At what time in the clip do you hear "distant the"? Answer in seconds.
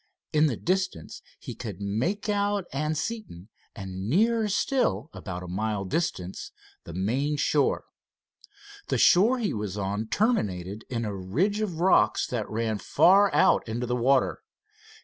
5.85-6.93